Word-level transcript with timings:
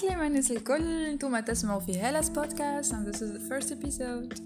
عسلامة 0.00 0.26
الناس 0.26 0.50
الكل 0.50 1.06
انتوما 1.06 1.40
تسمعوا 1.40 1.80
في 1.80 2.00
هلاس 2.00 2.28
بودكاست 2.28 2.94
and 2.94 3.06
this 3.06 3.16
is 3.16 3.38
the 3.38 3.50
first 3.50 3.70
episode 3.70 4.40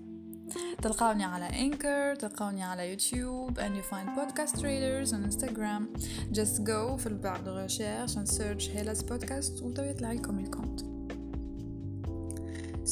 تلقاوني 0.82 1.24
على 1.24 1.48
Anchor 1.48 2.18
تلقاوني 2.18 2.62
على 2.62 2.90
يوتيوب 2.90 3.60
and 3.60 3.76
you 3.76 3.82
find 3.82 4.08
podcast 4.18 4.60
trailers 4.60 5.12
on 5.12 5.30
Instagram 5.30 6.00
just 6.32 6.64
go 6.64 6.96
في 6.96 7.06
البار 7.06 7.36
de 7.36 7.68
recherche 7.68 8.16
and 8.16 8.28
search 8.38 8.76
هلاس 8.76 9.02
بودكاست 9.02 9.62
وتو 9.62 9.82
يطلع 9.82 10.12
لكم 10.12 10.38
الكونت 10.38 10.80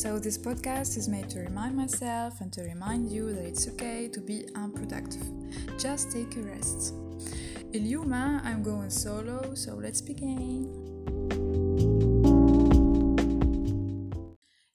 So 0.04 0.20
this 0.20 0.38
podcast 0.38 0.96
is 0.96 1.08
made 1.08 1.28
to 1.34 1.40
remind 1.40 1.74
myself 1.74 2.40
and 2.40 2.52
to 2.52 2.62
remind 2.62 3.10
you 3.10 3.32
that 3.34 3.44
it's 3.50 3.66
okay 3.72 4.06
to 4.16 4.20
be 4.20 4.38
unproductive. 4.54 5.26
Just 5.76 6.12
take 6.12 6.36
a 6.36 6.42
rest. 6.52 6.94
اليوم 7.74 8.40
I'm 8.44 8.62
going 8.62 8.90
solo, 8.90 9.54
so 9.54 9.74
let's 9.74 10.00
begin. 10.00 12.11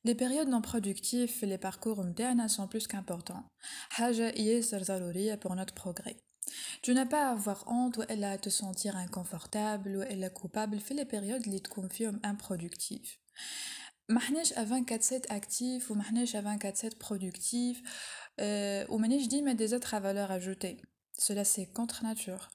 Les 0.07 0.15
périodes 0.15 0.49
non 0.49 0.61
productives 0.61 1.33
et 1.43 1.45
les 1.45 1.57
parcours 1.57 2.01
internes 2.01 2.47
sont 2.49 2.67
plus 2.67 2.87
qu'importants. 2.87 3.45
حاجة 3.89 4.29
ياسر 4.29 4.83
ضرورية 4.83 5.35
pour 5.35 5.55
notre 5.55 5.73
progrès. 5.73 6.17
Tu 6.81 6.93
n'as 6.93 7.05
pas 7.05 7.27
à 7.27 7.31
avoir 7.31 7.63
honte 7.67 7.97
ou 7.97 8.01
à 8.01 8.37
te 8.37 8.49
sentir 8.49 8.97
inconfortable 8.97 9.97
ou 9.97 10.01
à 10.01 10.29
coupable 10.29 10.79
في 10.79 10.93
les 10.93 11.05
périodes 11.05 11.47
اللي 11.47 11.59
تكون 11.59 11.87
فيهم 11.87 12.21
improductives. 12.25 13.17
محناش 14.09 14.53
à 14.53 14.65
24/7 14.65 15.27
actif 15.29 15.89
ou 15.89 15.95
محناش 15.95 16.35
à 16.35 16.41
24/7 16.41 16.97
productif 16.97 17.81
euh, 18.41 18.85
ou 18.89 18.97
مانيش 18.97 19.27
ديما 19.27 19.53
des 19.53 19.73
autres 19.73 19.93
à 19.93 19.99
valeur 19.99 20.31
ajoutée. 20.31 20.81
Cela 21.17 21.43
c'est 21.45 21.67
contre 21.67 22.03
nature. 22.03 22.49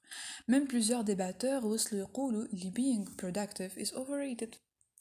Même 0.49 0.67
plusieurs 0.67 1.05
débatteurs 1.05 1.65
وصلوا 1.65 2.01
يقولوا 2.01 2.45
اللي 2.45 2.71
being 2.71 3.17
productive 3.17 3.79
is 3.79 3.93
overrated. 3.95 4.57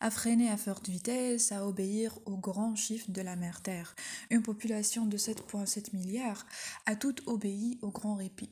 à 0.00 0.10
freiner 0.10 0.48
à 0.48 0.56
forte 0.56 0.88
vitesse, 0.88 1.52
à 1.52 1.66
obéir 1.66 2.18
aux 2.26 2.36
grands 2.36 2.76
chiffres 2.76 3.10
de 3.10 3.22
la 3.22 3.36
mère 3.36 3.62
Terre. 3.62 3.94
Une 4.30 4.42
population 4.42 5.06
de 5.06 5.16
7,7 5.16 5.94
milliards 5.94 6.46
a 6.86 6.96
tout 6.96 7.16
obéi 7.26 7.78
au 7.82 7.90
grand 7.90 8.14
répit. 8.14 8.50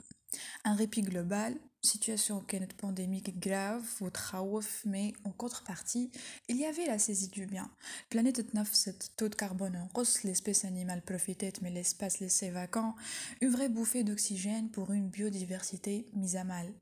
Un 0.65 0.75
répit 0.75 1.03
global, 1.03 1.55
situation 1.87 2.45
pandémique 2.79 3.39
grave 3.39 3.85
ou 4.01 4.11
traouf, 4.11 4.83
mais 4.85 5.13
en 5.25 5.31
contrepartie, 5.31 6.11
il 6.49 6.57
y 6.57 6.65
avait 6.65 6.87
la 6.87 6.99
saisie 6.99 7.29
du 7.29 7.47
bien. 7.47 7.71
Planète 8.11 8.53
9, 8.53 8.89
taux 9.17 9.29
de 9.29 9.35
carbone 9.35 9.77
en 9.77 9.99
hausse, 9.99 10.25
l'espèce 10.25 10.65
animale 10.65 11.03
profitait, 11.03 11.53
mais 11.63 11.71
l'espace 11.71 12.21
laissé 12.21 12.51
vacant, 12.51 12.95
une 13.41 13.51
vraie 13.51 13.69
bouffée 13.69 14.05
d'oxygène 14.05 14.71
pour 14.71 14.93
une 14.93 15.09
biodiversité 15.09 16.07
mise 16.15 16.37
à 16.37 16.45
mal 16.45 16.73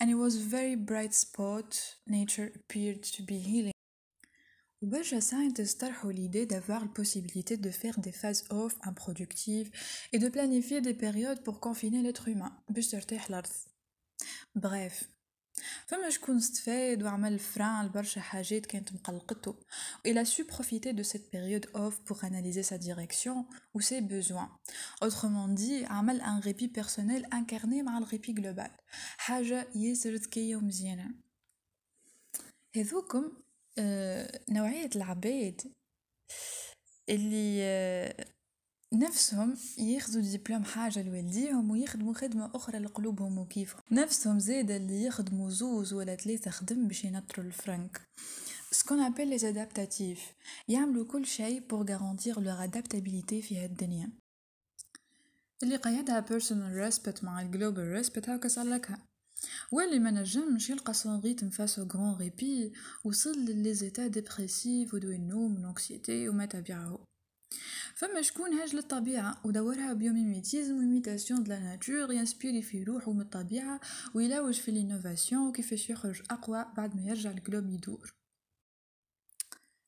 and 0.00 0.10
it 0.10 0.14
was 0.14 0.36
a 0.36 0.48
very 0.48 0.76
bright 0.76 1.14
spot. 1.14 1.96
Nature 2.06 2.52
appeared 2.54 3.02
to 3.02 3.22
be 3.22 3.38
healing. 3.38 3.72
Bajassa 4.80 5.38
intestarho 5.38 6.10
l'idée 6.10 6.46
d'avoir 6.46 6.82
la 6.82 6.92
possibilité 6.92 7.56
de 7.56 7.70
faire 7.70 7.98
des 7.98 8.12
phases 8.12 8.44
off 8.50 8.76
improductives 8.84 9.70
et 10.12 10.20
de 10.20 10.28
planifier 10.28 10.80
des 10.80 10.94
périodes 10.94 11.42
pour 11.42 11.58
confiner 11.58 12.00
l'être 12.00 12.28
humain. 12.28 12.56
Bref, 14.54 15.08
فما 15.86 16.10
شكون 16.10 16.36
استفاد 16.36 17.02
وعمل 17.02 17.38
فران 17.38 17.86
لبرشا 17.86 18.20
حاجات 18.20 18.66
كانت 18.66 18.92
مقلقتو 18.92 19.54
إلى 20.06 20.24
سو 20.24 20.44
بروفيتي 20.44 20.92
دو 20.92 21.02
سيت 21.02 21.32
بيريود 21.32 21.66
اوف 21.76 22.00
بور 22.08 22.18
اناليزي 22.24 22.62
سا 22.62 22.76
ديريكسيون 22.76 23.44
و 23.74 23.80
سي 23.80 24.00
بيزوان 24.00 24.48
اوترمون 25.02 25.54
دي 25.54 25.86
عمل 25.86 26.20
ان 26.20 26.40
ريبي 26.40 26.66
بيرسونيل 26.66 27.24
انكارني 27.24 27.82
مع 27.82 27.98
الريبي 27.98 28.32
جلوبال 28.32 28.70
حاجة 29.16 29.68
ياسر 29.74 30.14
ذكيه 30.14 30.56
و 30.56 30.60
مزيانه 30.60 31.14
هذوكم 32.76 33.32
آه، 33.78 34.40
نوعية 34.50 34.90
العباد 34.96 35.60
اللي 37.08 37.58
آه، 37.62 38.26
نفسهم 38.92 39.56
ياخذوا 39.78 40.22
دبلوم 40.22 40.64
حاجة 40.64 41.02
لوالديهم 41.02 41.70
ويخدموا 41.70 42.14
خدمة 42.14 42.50
أخرى 42.54 42.78
لقلوبهم 42.78 43.38
وكيفهم 43.38 43.82
نفسهم 43.92 44.38
زيدا 44.38 44.76
اللي 44.76 45.02
يخدموا 45.02 45.50
زوز 45.50 45.92
ولا 45.92 46.16
ثلاثة 46.16 46.50
خدم 46.50 46.88
باش 46.88 47.04
ينطروا 47.04 47.46
الفرنك. 47.46 48.00
سكون 48.70 49.00
ابل 49.00 49.28
لي 49.28 49.48
ادابتاتيف 49.48 50.20
يعملوا 50.68 51.04
كل 51.04 51.26
شيء 51.26 51.60
بور 51.68 51.90
غارانتير 51.90 52.40
لوغ 52.40 52.64
ادابتابيليتي 52.64 53.42
في 53.42 53.64
هالدنيا 53.64 54.10
اللي 55.62 55.76
قيدها 55.76 56.20
بيرسونال 56.20 56.76
ريسبت 56.76 57.24
مع 57.24 57.42
الجلوبال 57.42 57.92
ريسبت 57.92 58.28
هاكا 58.28 58.48
صلكها 58.48 58.98
واللي 59.72 59.98
ما 59.98 60.10
نجمش 60.10 60.70
يلقى 60.70 60.94
سون 60.94 61.20
ريتم 61.20 61.50
فاس 61.50 61.78
غران 61.78 62.14
ريبي 62.14 62.72
وصل 63.04 63.38
للي 63.38 63.74
زيتا 63.74 64.06
ديبريسيف 64.06 64.94
ودوي 64.94 65.16
النوم 65.16 65.54
والانكسيتي 65.54 66.28
وما 66.28 66.46
تبعه 66.46 67.07
فما 67.98 68.22
شكون 68.22 68.52
هاج 68.52 68.74
للطبيعة 68.74 69.40
ودورها 69.44 69.92
بيوميميتيزم 69.92 70.76
وميتاسيون 70.76 71.42
دو 71.42 71.52
لا 71.52 71.58
ناتور 71.58 72.12
ينسبيري 72.12 72.62
في 72.62 72.82
روحو 72.82 73.12
من 73.12 73.20
الطبيعة 73.20 73.80
ويلوج 74.14 74.54
في 74.54 74.70
الانوفاسيون 74.70 75.48
وكيفاش 75.48 75.90
يخرج 75.90 76.22
أقوى 76.30 76.66
بعد 76.76 76.96
ما 76.96 77.02
يرجع 77.02 77.30
الكلوب 77.30 77.70
يدور. 77.70 78.14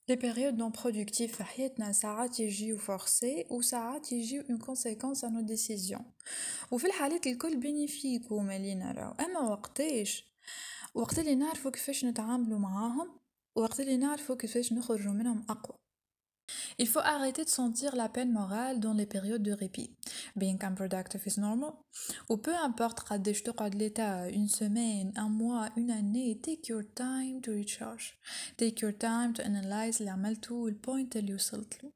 لي 0.09 0.17
بيريود 0.17 0.55
نون 0.55 0.71
برودكتيف 0.71 1.37
في 1.37 1.45
حياتنا 1.45 1.93
ساعات 1.93 2.41
يجيو 2.41 2.79
فورسي 2.79 3.47
وساعات 3.51 4.13
يجيو 4.13 4.43
اون 4.51 4.59
كونسيكونس 4.59 5.25
على 5.25 5.35
نو 5.35 5.41
ديسيزيون 5.41 6.05
وفي 6.71 6.87
الحالات 6.87 7.27
الكل 7.27 7.61
بينيفيك 7.61 8.33
وما 8.33 8.57
اللي 8.57 8.75
نراو 8.75 9.13
أما 9.13 9.41
وقتاش؟ 9.41 10.25
وقت 10.95 11.19
اللي 11.19 11.35
نعرفو 11.35 11.71
كيفاش 11.71 12.05
نتعاملو 12.05 12.59
معاهم 12.59 13.21
وقت 13.55 13.81
اللي 13.81 13.97
نعرفو 13.97 14.37
كيفاش 14.37 14.73
نخرجو 14.73 15.11
منهم 15.11 15.47
أقوى. 15.49 15.90
Il 16.78 16.88
faut 16.88 17.00
arrêter 17.00 17.46
de 17.46 17.50
sentir 17.50 17.96
la 17.96 18.10
peine 18.10 18.32
morale 18.32 18.80
dans 18.80 18.94
les 18.94 19.06
périodes 19.06 19.44
de 19.44 19.54
répit. 19.54 19.96
Being 20.36 20.60
unproductive 20.62 21.26
is 21.26 21.40
normal. 21.40 21.74
Ou 22.30 22.38
peu 22.38 22.54
importe 22.56 23.00
قديش 23.00 23.42
تقعد 23.42 23.76
l'état 23.76 24.30
une 24.30 24.50
semaine, 24.50 25.14
un 25.16 25.30
mois, 25.30 25.70
une 25.78 25.92
année, 25.92 26.40
take 26.42 26.70
your 26.70 26.84
time 26.96 27.42
to 27.42 27.52
recharge. 27.52 28.18
Take 28.58 28.82
your 28.82 28.92
time 28.92 29.34
to 29.34 29.44
analyze 29.44 30.00
اللي 30.00 30.12
عملته 30.12 30.56
والpoint 30.56 31.16
اللي 31.16 31.34
وصلت 31.34 31.84
له. 31.84 31.92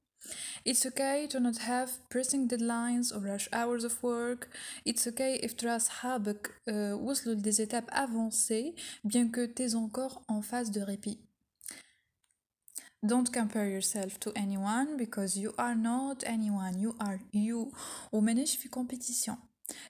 It's 0.66 0.86
okay 0.86 1.28
to 1.28 1.40
not 1.40 1.58
have 1.58 1.90
pressing 2.10 2.48
deadlines 2.48 3.12
or 3.14 3.20
rush 3.20 3.50
hours 3.52 3.84
of 3.84 4.04
work. 4.04 4.50
It's 4.86 5.08
okay 5.08 5.40
if 5.44 5.56
ترى 5.56 5.80
صحابك 5.80 6.48
uh, 6.70 6.72
وصلوا 6.74 7.42
des 7.42 7.62
étapes 7.62 7.90
avancées 7.92 8.76
bien 9.04 9.30
que 9.30 9.46
t'es 9.46 9.76
encore 9.76 10.24
en 10.28 10.42
phase 10.42 10.72
de 10.72 10.82
répit. 10.82 11.20
Don't 13.04 13.32
compare 13.32 13.70
yourself 13.70 14.20
to 14.20 14.30
anyone 14.36 14.98
because 14.98 15.38
you 15.38 15.52
are 15.58 15.76
not 15.76 16.24
anyone, 16.26 16.76
you 16.80 16.94
are 17.00 17.20
you. 17.34 17.72
وماناش 18.12 18.56
في 18.56 18.70
compétition. 18.70 19.36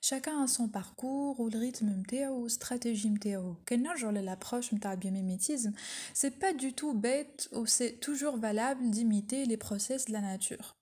Chacun 0.01 0.43
a 0.43 0.47
son 0.47 0.67
parcours 0.67 1.39
ou 1.39 1.49
le 1.49 1.57
rythme 1.57 1.85
متاعو 1.85 2.49
stratégie 2.49 3.07
متاعو. 3.07 3.55
كان 3.65 3.83
نرجعو 3.83 4.11
للابروش 4.11 4.73
متاع 4.73 4.93
البيوميميتيزم, 4.93 5.71
c'est 6.13 6.39
pas 6.39 6.53
du 6.53 6.73
tout 6.73 6.93
bête 6.93 7.49
ou 7.53 7.65
c'est 7.65 7.99
toujours 7.99 8.37
valable 8.37 8.89
d'imiter 8.89 9.45
les 9.45 9.57
process 9.57 10.05
de 10.05 10.13
la 10.13 10.21
nature. 10.21 10.75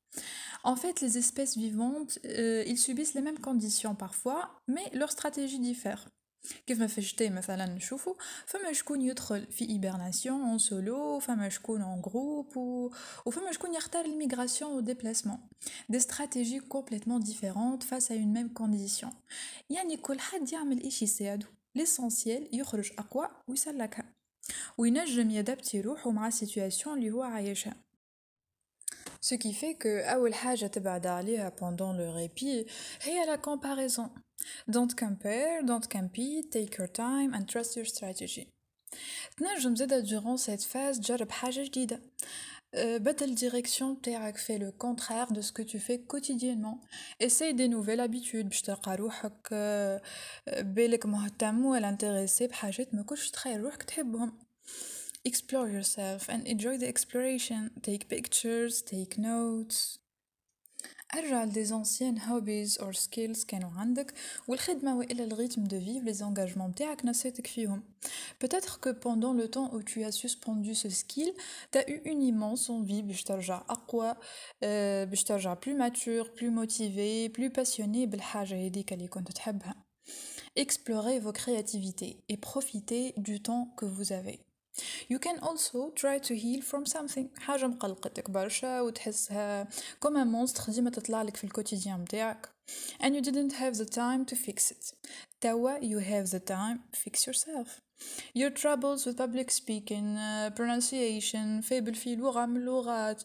En 0.64 0.76
fait, 0.76 1.02
les 1.02 1.18
espèces 1.18 1.56
vivantes, 1.58 2.20
euh, 2.26 2.64
ils 2.68 2.78
subissent 2.78 3.14
les 3.14 3.22
mêmes 3.22 3.40
conditions 3.40 3.96
parfois, 3.96 4.42
mais 4.68 4.90
leur 4.94 5.12
stratégie 5.12 5.60
diffère. 5.60 6.10
كيف 6.68 6.80
ما 6.80 6.88
في 6.88 6.98
الشتاء 6.98 7.30
مثلا 7.30 7.66
نشوفو 7.66 8.16
فما 8.46 8.74
شكون 8.74 9.02
يدخل 9.02 9.48
في 9.52 9.70
إيبرناسيون 9.70 10.42
اون 10.42 10.58
سولو 10.58 11.20
فما 11.20 11.50
شكون 11.50 11.82
اون 11.82 12.02
جروب 12.02 12.58
و... 12.58 12.92
وفما 13.26 13.52
شكون 13.52 13.74
يختار 13.74 14.06
الميغراسيون 14.06 14.74
و 14.74 14.80
ديبلاسمون 14.80 15.38
دي 15.90 15.98
استراتيجي 15.98 16.60
كومبليتمون 16.60 17.22
ديفيرونت 17.22 17.84
فاس 17.84 18.12
ا 18.12 18.16
اون 18.16 18.34
ميم 18.34 18.54
كونديسيون 18.54 19.12
يعني 19.70 19.98
كل 19.98 20.20
حد 20.20 20.54
يعمل 20.54 20.84
ايش 20.84 21.02
يساعدو 21.02 21.48
ليسونسيال 21.76 22.60
يخرج 22.60 22.92
اقوى 23.00 23.30
ويسلكها 23.48 24.06
وينجم 24.78 25.30
يدبتي 25.30 25.82
روحو 25.82 26.12
مع 26.12 26.28
السيتواسيون 26.28 26.98
اللي 26.98 27.12
هو 27.12 27.24
عايشها 27.24 27.76
Ce 29.22 29.36
qui 29.36 29.54
fait 29.54 29.76
que 29.76 29.88
أول 29.88 30.34
حاجة 30.34 30.68
تبعد 30.68 31.08
عليها 31.08 31.50
pendant 31.50 31.94
le 31.94 32.10
répit 32.10 32.66
هي 33.02 33.26
la 33.26 33.38
comparaison. 33.38 34.10
Don't 34.70 34.96
compare, 34.96 35.64
don't 35.64 35.88
compete, 35.88 36.50
take 36.52 36.78
your 36.78 36.88
time 36.88 37.34
and 37.34 37.46
trust 37.48 37.76
your 37.76 37.86
strategy. 37.86 38.48
تنجم 39.38 39.76
زادا 39.76 40.02
durant 40.02 40.38
cette 40.38 40.64
phase 40.64 41.00
تجرب 41.00 41.32
حاجة 41.32 41.64
جديدة. 41.64 42.02
battle 42.76 43.34
direction 43.36 44.02
تاعك 44.04 44.38
fait 44.38 44.58
le 44.58 44.72
contraire 44.72 45.32
de 45.32 45.42
ce 45.42 45.52
que 45.52 45.62
tu 45.62 45.80
fais 45.80 46.00
quotidiennement 46.00 46.82
essaye 47.20 47.54
des 47.54 47.68
nouvelles 47.68 48.02
habitudes 48.02 48.48
باش 48.48 48.62
تلقى 48.62 48.96
روحك 48.96 49.54
بالك 50.62 51.06
مهتم 51.06 51.66
ولا 51.66 51.90
انتريسي 51.90 52.48
بحاجات 52.48 52.96
ما 52.96 53.04
كنتش 53.04 53.32
تخيل 53.32 53.62
روحك 53.62 53.84
تحبهم 53.84 54.38
explore 55.26 55.70
yourself 55.70 56.30
and 56.30 56.42
enjoy 56.48 56.78
the 56.78 56.88
exploration 56.88 57.72
take 57.82 58.08
pictures 58.10 58.82
take 58.82 59.18
notes 59.18 60.00
ارجع 61.16 61.44
لدي 61.44 61.66
anciennes 61.66 62.20
hobbies 62.20 62.82
or 62.82 62.94
skills 62.94 63.46
كانوا 63.46 63.70
عندك 63.70 64.14
والخدمة 64.48 64.98
وإلا 64.98 65.24
الريتم 65.24 65.68
de 65.68 65.76
vivre 65.76 66.06
les 66.06 66.22
engagements 66.22 66.68
متاعك 66.68 67.06
نسيتك 67.06 67.48
فيهم 67.48 67.84
peut-être 68.44 68.80
que 68.80 68.90
pendant 68.90 69.34
le 69.34 69.48
temps 69.48 69.74
où 69.74 69.84
tu 69.84 70.04
as 70.04 70.12
suspendu 70.12 70.76
ce 70.76 70.90
skill 70.90 71.34
t'as 71.72 71.84
eu 71.88 72.02
une 72.06 72.22
immense 72.22 72.70
envie 72.70 73.02
باش 73.02 73.24
ترجع 73.24 73.64
أقوى 73.70 74.16
باش 75.06 75.24
ترجع 75.24 75.56
plus 75.56 75.78
mature 75.78 76.34
plus 76.34 76.52
motivé 76.52 77.30
plus 77.30 77.50
passionné 77.50 78.06
بالحاجة 78.06 78.68
هذيك 78.68 78.94
اللي 78.94 79.08
كنت 79.08 79.32
تحبها 79.32 79.76
explorez 80.60 81.20
vos 81.20 81.34
créativités 81.34 82.24
et 82.30 82.38
profitez 82.38 83.14
du 83.18 83.42
temps 83.42 83.74
que 83.78 83.86
vous 83.86 84.12
avez 84.12 84.40
You 85.12 85.20
can 85.20 85.40
also 85.40 85.92
try 85.96 86.18
to 86.20 86.36
heal 86.36 86.62
from 86.62 86.86
something 86.86 87.40
حاجة 87.40 87.68
مقلقتك 87.68 88.30
برشا 88.30 88.82
وتحسها 88.82 89.68
كما 90.04 90.24
مونستر 90.24 90.74
ديما 90.74 90.90
تطلعلك 90.90 91.36
في 91.38 91.44
الكوتيديان 91.44 92.00
متاعك 92.00 92.50
and 93.00 93.16
you 93.16 93.22
didn't 93.22 93.54
have 93.54 93.78
the 93.78 93.86
time 93.86 94.26
to 94.26 94.36
fix 94.36 94.72
it 94.72 94.94
توا 95.42 95.80
you 95.80 96.00
have 96.00 96.30
the 96.30 96.40
time 96.40 96.80
fix 96.94 97.28
yourself 97.28 97.82
your 98.34 98.50
troubles 98.50 99.06
with 99.06 99.18
public 99.18 99.50
speaking 99.52 100.18
uh, 100.18 100.50
pronunciation 100.56 101.62
فابل 101.62 101.96
في 101.96 102.16
لغة 102.16 102.46
من 102.46 102.58
اللغات 102.58 103.24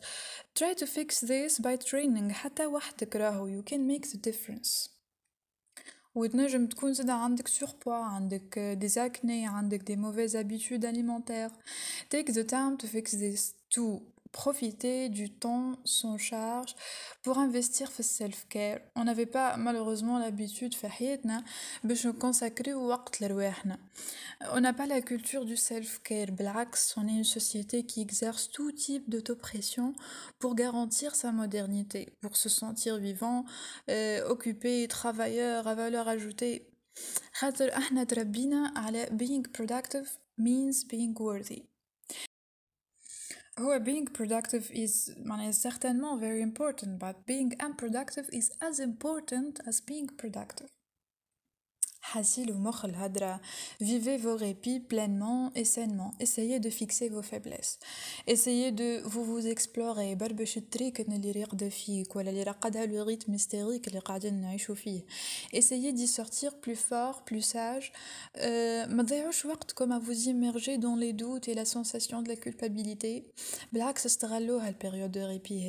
try 0.59 0.75
to 0.75 0.87
fix 0.87 1.20
this 1.20 1.59
by 1.59 1.76
training 1.76 2.32
حتى 2.32 2.67
وحدك 2.67 3.17
راهو 3.17 3.49
you 3.49 3.62
can 3.62 3.87
make 3.87 4.06
the 4.09 4.19
difference 4.31 4.95
وتنجم 6.17 6.67
تكون 6.67 6.93
زادا 6.94 7.12
عندك 7.12 7.49
سوربوا 7.49 7.94
عندك 7.94 8.59
دي 8.59 8.88
اكني 8.97 9.47
عندك 9.47 9.79
دي 9.79 9.97
موفيز 9.97 10.37
habitudes 10.37 10.85
alimentaires 10.85 11.53
take 12.14 12.32
the 12.32 12.44
time 12.44 12.76
to 12.82 12.87
fix 12.87 13.12
this 13.12 13.55
too 13.75 14.00
profiter 14.32 15.11
du 15.11 15.31
temps 15.31 15.76
sans 15.85 16.17
charge 16.17 16.75
pour 17.23 17.38
investir 17.38 17.91
في 17.91 18.00
السيلف 18.00 18.44
كير 18.50 18.82
on 18.99 19.05
n'avait 19.05 19.26
pas 19.26 19.56
malheureusement 19.56 20.19
l'habitude 20.19 20.75
في 20.75 20.88
حياتنا 20.88 21.44
باش 21.85 22.06
نكونساكريو 22.06 22.81
وقت 22.88 23.23
لرواحنا 23.23 23.79
on 24.43 24.61
n'a 24.61 24.73
pas 24.73 24.87
la 24.87 25.00
culture 25.00 25.44
du 25.44 25.56
self 25.56 26.00
care 26.09 26.31
بالعكس 26.31 26.94
on 26.99 27.06
est 27.09 27.19
une 27.19 27.25
société 27.25 27.85
qui 27.85 28.00
exerce 28.00 28.50
tout 28.50 28.73
type 28.73 29.11
d'autopression 29.11 29.94
pour 30.38 30.55
garantir 30.55 31.14
sa 31.14 31.31
modernité 31.32 32.09
pour 32.20 32.37
se 32.37 32.49
sentir 32.49 32.97
vivant 32.99 33.44
euh, 33.91 34.29
occupé 34.29 34.88
travailleur 34.88 35.69
à 35.69 35.75
valeur 35.75 36.09
ajoutée 36.09 36.73
خاطر 37.32 37.73
احنا 37.76 38.05
تربينا 38.05 38.73
على 38.76 39.06
being 39.06 39.47
productive 39.59 40.09
means 40.41 40.85
being 40.93 41.14
worthy 41.19 41.62
Who 43.57 43.71
being 43.80 44.06
productive 44.06 44.69
is 44.71 45.15
money 45.18 45.48
is 45.48 45.59
very 46.15 46.44
important, 46.44 47.00
but 47.00 47.25
being 47.25 47.54
unproductive 47.59 48.30
is 48.31 48.51
as 48.62 48.80
important 48.80 49.59
as 49.65 49.81
being 49.81 50.09
productive. 50.09 50.69
Hassil 52.15 52.51
ou 52.51 52.57
hadra. 53.01 53.39
Vivez 53.80 54.18
vos 54.18 54.36
répits 54.36 54.80
pleinement 54.80 55.51
et 55.56 55.65
sainement. 55.65 56.13
Essayez 56.19 56.59
de 56.59 56.69
fixer 56.69 57.09
vos 57.09 57.21
faiblesses. 57.21 57.80
Essayez 58.27 58.71
de 58.71 59.01
vous 59.06 59.24
vous 59.24 59.48
explorer. 59.48 60.15
le 62.88 63.01
rythme 63.01 63.33
hystérique 63.33 63.92
Essayez 65.54 65.94
d'y 65.94 66.07
sortir 66.07 66.56
plus 66.59 66.75
fort, 66.75 67.24
plus 67.24 67.42
sage. 67.42 67.92
Euh, 68.42 68.86
comme 69.74 69.92
à 69.92 70.00
vous 70.00 70.27
immerger 70.30 70.77
dans 70.77 70.95
les 70.95 71.13
doutes 71.13 71.48
et 71.48 71.53
la 71.53 71.65
sensation 71.65 72.21
de 72.21 72.30
la 72.30 72.36
culpabilité. 72.36 73.25
à 74.62 74.65
la 74.68 74.74
période 74.74 75.12
de 75.12 75.21
répit 75.21 75.63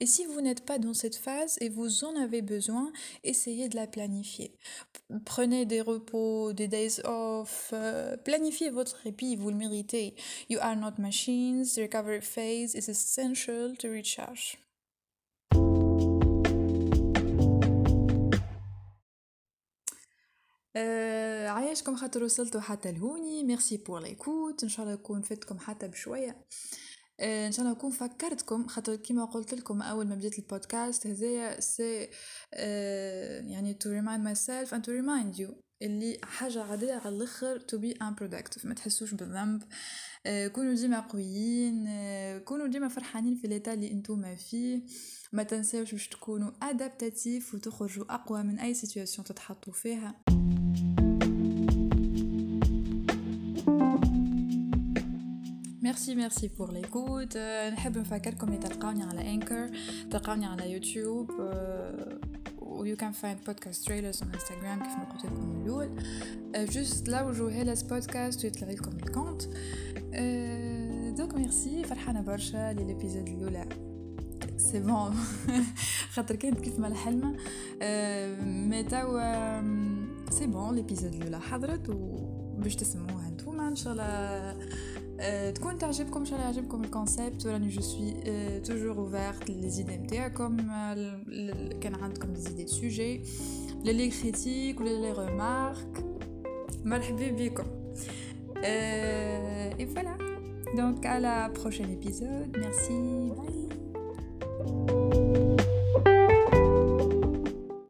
Et 0.00 0.06
si 0.06 0.24
vous 0.26 0.40
n'êtes 0.40 0.64
pas 0.64 0.78
dans 0.78 0.94
cette 0.94 1.16
phase 1.16 1.56
et 1.60 1.68
vous 1.68 2.04
en 2.04 2.16
avez 2.16 2.42
besoin, 2.42 2.92
essayez 3.22 3.68
de 3.68 3.76
la 3.76 3.86
planifier. 3.86 4.56
Prenez 5.24 5.43
des 5.65 5.81
repos, 5.81 6.53
des 6.53 6.67
days 6.67 7.01
off, 7.05 7.71
euh, 7.73 8.17
planifiez 8.17 8.69
votre 8.69 8.97
répit, 9.03 9.35
vous 9.35 9.49
le 9.49 9.55
méritez. 9.55 10.15
You 10.49 10.59
are 10.61 10.75
not 10.75 10.93
machines, 10.97 11.63
the 11.75 11.81
recovery 11.81 12.21
phase 12.21 12.75
is 12.75 12.89
essential 12.89 13.75
to 13.77 13.89
recharge. 13.89 14.57
آه 20.75 21.47
عايشكم 21.47 21.95
خاطر 21.95 22.23
وصلتوا 22.23 22.61
حتى 22.61 22.91
لهوني 22.91 23.43
ميرسي 23.43 23.77
بور 23.77 23.99
ليكوت 24.01 24.63
ان 24.63 24.69
شاء 24.69 24.85
الله 24.85 24.93
يكون 24.93 25.21
فدتكم 25.21 25.59
حتى 25.59 25.87
بشويه 25.87 26.29
آه 26.29 26.45
إن 27.20 27.52
شاء 27.52 27.60
الله 27.60 27.76
نكون 27.76 27.90
فكرتكم 27.90 28.66
خاطر 28.66 28.96
كيما 28.96 29.24
قلت 29.24 29.54
لكم 29.54 29.82
أول 29.82 30.06
ما 30.06 30.14
بديت 30.14 30.38
البودكاست 30.38 31.06
هذايا 31.06 31.60
سي 31.60 32.08
آه 32.54 33.40
يعني 33.40 33.78
to 33.84 33.86
remind 33.86 34.24
myself 34.28 34.72
and 34.72 34.82
to 34.84 34.88
remind 34.88 35.38
you 35.40 35.54
اللي 35.82 36.18
حاجة 36.22 36.62
عادية 36.62 36.94
على 36.94 37.16
الأخر 37.16 37.58
to 37.58 37.78
be 37.78 37.98
unproductive 37.98 38.66
ما 38.66 38.74
تحسوش 38.74 39.14
بالذنب. 39.14 39.62
آه 40.26 40.48
كونوا 40.48 40.74
ديما 40.74 41.00
قويين 41.00 41.84
آه 41.88 42.38
كونوا 42.38 42.66
ديما 42.66 42.88
فرحانين 42.88 43.36
في 43.36 43.46
ليتا 43.46 43.72
اللي 43.72 43.90
انتوما 43.90 44.34
فيه. 44.34 44.82
ما 45.32 45.42
تنساوش 45.42 45.92
باش 45.92 46.08
تكونوا 46.08 46.50
ادابتاتيف 46.62 47.54
وتخرجوا 47.54 48.14
أقوى 48.14 48.42
من 48.42 48.58
أي 48.58 48.74
سيتوياسيون 48.74 49.26
تتحطوا 49.26 49.72
فيها. 49.72 50.14
ميرسي 55.94 56.14
ميرسي 56.14 56.48
بور 56.48 56.72
ليكوت 56.72 57.36
نحب 57.72 57.98
نفكركم 57.98 58.48
اللي 58.48 58.58
تلقاوني 58.58 59.02
على 59.02 59.34
انكر 59.34 59.70
تلقاوني 60.10 60.46
على 60.46 60.72
يوتيوب 60.72 61.30
و 62.60 62.84
you 62.84 62.96
can 62.96 63.12
find 63.22 63.50
podcast 63.50 63.84
trailers 63.84 64.20
on 64.22 64.26
Instagram 64.36 64.82
كيف 64.82 64.96
ما 64.98 65.06
قلت 65.12 65.24
لكم 65.24 65.62
الأول. 65.64 65.88
جوست 66.56 67.08
لا 67.08 67.22
وجو 67.22 67.48
هيلاس 67.48 67.82
بودكاست 67.82 68.44
ويطلع 68.44 68.68
لكم 68.68 68.92
الكونت 68.96 69.42
دونك 71.18 71.34
ميرسي 71.34 71.84
فرحانة 71.84 72.20
برشا 72.20 72.72
للابيزود 72.72 73.28
الأولى. 73.28 73.68
سي 74.56 74.80
بون 74.80 75.14
خاطر 76.14 76.36
كانت 76.36 76.60
كيف 76.60 76.78
ما 76.78 76.88
الحلمة. 76.88 77.36
مي 78.44 78.82
توا 78.82 79.60
سي 80.30 80.46
بون 80.46 80.76
لابيزود 80.76 81.14
الأولى 81.14 81.40
حضرت 81.40 81.88
وباش 81.88 82.76
تسمعوها 82.76 83.30
نتوما 83.30 83.68
إن 83.68 83.76
شاء 83.76 83.92
الله. 83.92 84.56
تكون 85.55 85.77
تعجبكم 85.77 86.19
ان 86.19 86.25
شاء 86.25 86.39
الله 86.39 86.45
يعجبكم 86.51 86.83
الكونسيبت 86.83 87.45
وراني 87.45 87.67
جو 87.69 87.81
سوي 87.81 88.13
توجور 88.59 88.97
اوفيرت 88.97 89.49
لي 89.49 89.69
زيدي 89.69 89.97
نتاعكم 89.97 90.57
كان 91.81 91.95
عندكم 91.95 92.33
دي 92.33 92.41
زيدي 92.41 92.67
سوجي 92.67 93.21
لي 93.83 94.09
كريتيك 94.09 94.79
ولا 94.81 94.89
لي 94.89 95.11
ريمارك 95.11 96.05
مرحبا 96.85 97.31
بكم 97.31 97.65
et 99.81 99.85
voilà 99.93 100.15
donc 100.79 101.05
à 101.05 101.17
la 101.19 101.37
prochaine 101.59 101.91
épisode 101.97 102.51
merci 102.63 102.97
bye 103.37 105.02